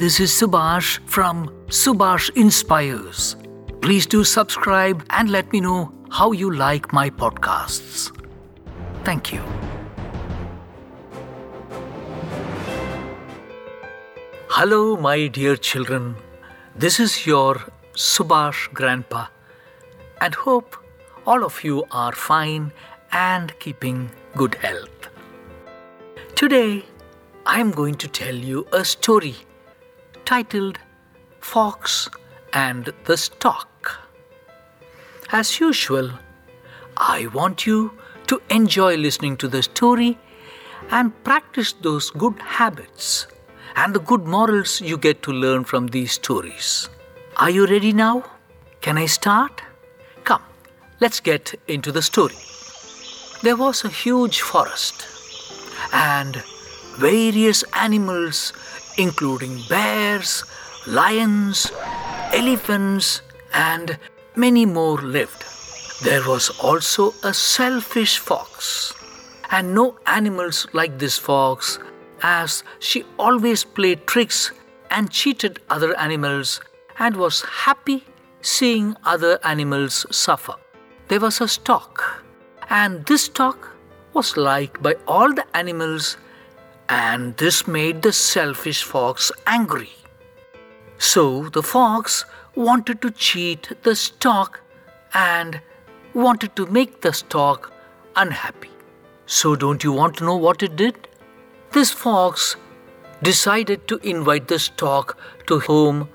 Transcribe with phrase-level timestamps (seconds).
[0.00, 3.34] This is Subhash from Subhash Inspires.
[3.80, 8.12] Please do subscribe and let me know how you like my podcasts.
[9.04, 9.40] Thank you.
[14.50, 16.14] Hello, my dear children.
[16.74, 17.54] This is your
[17.94, 19.28] Subhash Grandpa,
[20.20, 20.76] and hope
[21.26, 22.70] all of you are fine
[23.12, 25.08] and keeping good health.
[26.34, 26.84] Today,
[27.46, 29.36] I am going to tell you a story
[30.26, 30.78] titled
[31.40, 32.08] Fox
[32.52, 34.00] and the Stork.
[35.30, 36.10] As usual,
[36.96, 37.92] I want you
[38.26, 40.18] to enjoy listening to the story
[40.90, 43.28] and practice those good habits
[43.76, 46.88] and the good morals you get to learn from these stories.
[47.36, 48.24] Are you ready now?
[48.80, 49.62] Can I start?
[50.24, 50.42] Come,
[51.00, 52.34] let's get into the story.
[53.42, 55.06] There was a huge forest,
[55.92, 56.42] and
[56.98, 58.52] various animals,
[58.98, 60.44] including bears,
[60.86, 61.70] lions,
[62.32, 63.98] elephants, and
[64.34, 65.44] many more lived.
[66.02, 68.92] There was also a selfish fox,
[69.50, 71.78] and no animals like this fox,
[72.22, 74.52] as she always played tricks
[74.90, 76.60] and cheated other animals
[76.98, 78.04] and was happy
[78.42, 80.54] seeing other animals suffer.
[81.08, 82.24] There was a stork,
[82.68, 83.76] and this stork
[84.12, 86.16] was liked by all the animals,
[86.88, 89.90] and this made the selfish fox angry.
[90.98, 94.62] So the fox wanted to cheat the stork
[95.12, 95.60] and
[96.14, 97.72] wanted to make the stork
[98.16, 98.70] unhappy.
[99.26, 101.08] So, don't you want to know what it did?
[101.72, 102.56] This fox
[103.22, 106.08] decided to invite the stork to home,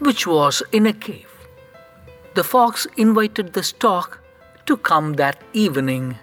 [0.00, 1.32] which was in a cave.
[2.34, 4.20] The fox invited the stork
[4.66, 6.18] to come that evening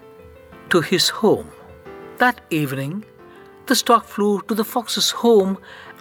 [0.70, 1.50] to his home.
[2.18, 3.04] That evening,
[3.66, 5.58] the stork flew to the fox's home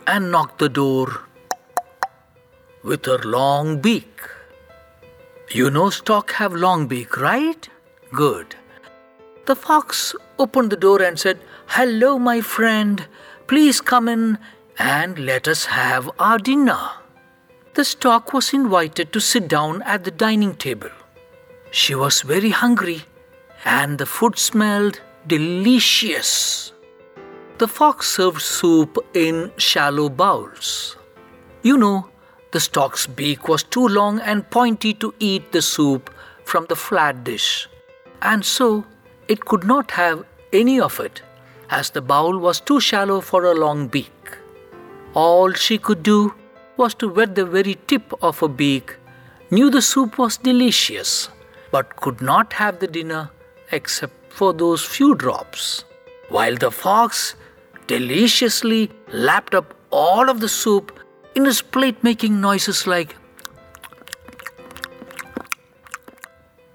[0.08, 1.22] and knocked the door
[2.83, 4.22] with her long beak.
[5.52, 7.69] You know stork have long beak, right?
[8.12, 8.56] Good.
[9.46, 13.07] The fox opened the door and said, Hello, my friend.
[13.47, 14.38] Please come in
[14.78, 16.90] and let us have our dinner.
[17.75, 20.90] The stork was invited to sit down at the dining table.
[21.72, 23.03] She was very hungry
[23.66, 26.72] and the food smelled delicious.
[27.59, 30.97] The fox served soup in shallow bowls.
[31.62, 32.09] You know,
[32.52, 36.09] the stork's beak was too long and pointy to eat the soup
[36.46, 37.69] from the flat dish,
[38.24, 38.86] and so
[39.28, 41.22] it could not have any of it,
[41.69, 44.38] as the bowl was too shallow for a long beak.
[45.13, 46.34] All she could do
[46.78, 48.96] was to wet the very tip of her beak,
[49.52, 51.30] knew the soup was delicious,
[51.72, 53.30] but could not have the dinner
[53.72, 55.86] except for those few drops,
[56.30, 57.36] while the fox
[57.94, 58.90] deliciously
[59.30, 61.00] lapped up all of the soup
[61.36, 63.16] in his plate making noises like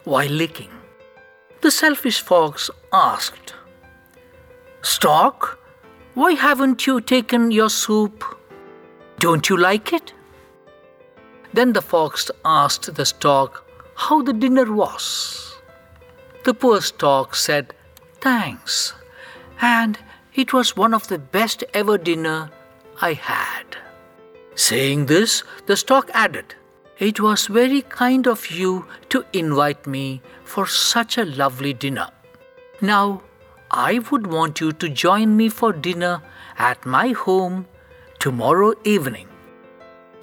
[0.04, 0.70] while licking.
[1.60, 3.54] The selfish fox asked,
[4.82, 5.58] Stork,
[6.14, 8.24] why haven't you taken your soup?
[9.18, 10.12] Don't you like it?
[11.52, 13.64] Then the fox asked the stork
[13.96, 15.56] how the dinner was.
[16.44, 17.74] The poor stork said,
[18.20, 18.94] Thanks,
[19.60, 19.98] and
[20.38, 22.50] it was one of the best ever dinner
[23.02, 23.76] I had.
[24.54, 26.54] Saying this, the stork added,
[26.98, 32.08] It was very kind of you to invite me for such a lovely dinner.
[32.80, 33.22] Now,
[33.70, 36.22] I would want you to join me for dinner
[36.56, 37.66] at my home
[38.20, 39.28] tomorrow evening.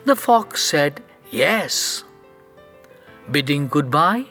[0.05, 2.05] The fox said, Yes.
[3.31, 4.25] Bidding goodbye,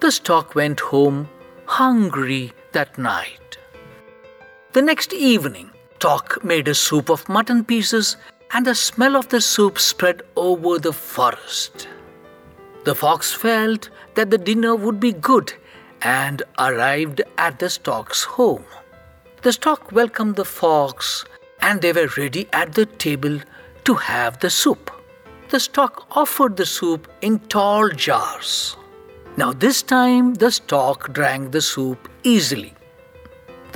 [0.00, 1.28] the stork went home
[1.66, 3.55] hungry that night.
[4.76, 8.18] The next evening, Stork made a soup of mutton pieces
[8.52, 11.88] and the smell of the soup spread over the forest.
[12.84, 15.54] The fox felt that the dinner would be good
[16.02, 18.66] and arrived at the stork's home.
[19.40, 21.24] The stork welcomed the fox
[21.62, 23.40] and they were ready at the table
[23.84, 24.90] to have the soup.
[25.48, 28.76] The stork offered the soup in tall jars.
[29.38, 32.75] Now, this time the stork drank the soup easily.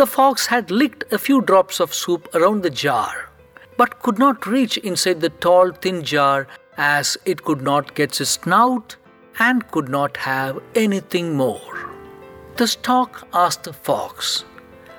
[0.00, 3.28] The fox had licked a few drops of soup around the jar
[3.76, 6.46] but could not reach inside the tall, thin jar
[6.78, 8.96] as it could not get its snout
[9.38, 11.90] and could not have anything more.
[12.56, 14.46] The stork asked the fox,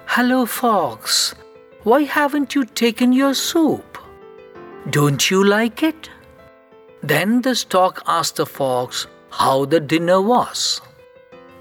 [0.06, 1.34] Hello, fox,
[1.82, 3.98] why haven't you taken your soup?
[4.92, 6.12] Don't you like it?
[7.02, 10.80] Then the stork asked the fox how the dinner was.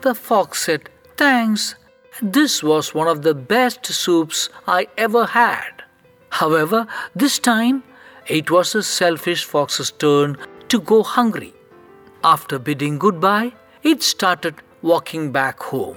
[0.02, 1.74] The fox said, Thanks,
[2.22, 5.82] this was one of the best soups I ever had.
[6.30, 7.82] However, this time
[8.26, 10.36] it was the selfish fox's turn
[10.68, 11.52] to go hungry.
[12.22, 13.52] After bidding goodbye,
[13.82, 15.96] it started walking back home.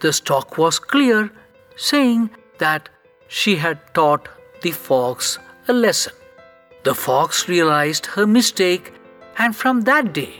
[0.00, 1.30] The stork was clear,
[1.76, 2.88] saying that
[3.28, 4.28] she had taught
[4.62, 5.38] the fox
[5.68, 6.12] a lesson.
[6.84, 8.92] The fox realized her mistake,
[9.38, 10.34] and from that day,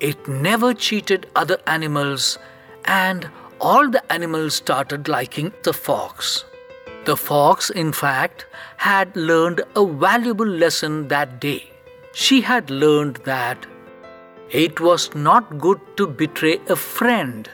[0.00, 2.38] it never cheated other animals,
[2.84, 3.28] and
[3.60, 6.44] all the animals started liking the fox.
[7.04, 8.46] The fox, in fact,
[8.76, 11.70] had learned a valuable lesson that day.
[12.12, 13.66] She had learned that
[14.50, 17.48] it was not good to betray a friend,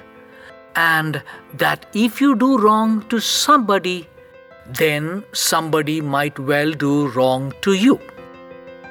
[0.77, 1.23] and
[1.55, 4.09] that if you do wrong to somebody,
[4.67, 8.01] then somebody might well do wrong to you.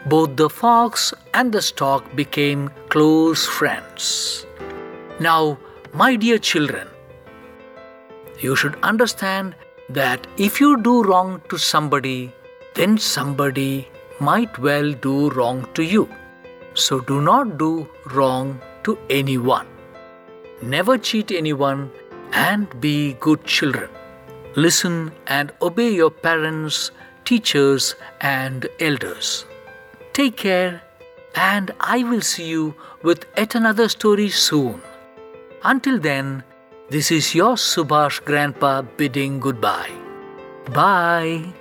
[0.06, 4.45] Both the fox and the stork became close friends.
[5.19, 5.57] Now,
[5.94, 6.88] my dear children,
[8.39, 9.56] you should understand
[9.89, 12.33] that if you do wrong to somebody,
[12.75, 13.88] then somebody
[14.19, 16.09] might well do wrong to you.
[16.74, 19.68] So do not do wrong to anyone.
[20.62, 21.91] Never cheat anyone
[22.31, 23.89] and be good children.
[24.56, 26.91] Listen and obey your parents,
[27.25, 29.45] teachers, and elders.
[30.13, 30.81] Take care,
[31.36, 34.81] and I will see you with yet another story soon.
[35.63, 36.44] Until then,
[36.89, 39.91] this is your Subhash Grandpa bidding goodbye.
[40.74, 41.53] Bye.